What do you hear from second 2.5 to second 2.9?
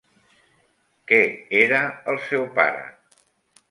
pare?